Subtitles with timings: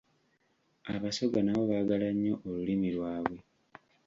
[0.95, 3.39] Abasoga nabo baagala nnyo olulimi lwabwe.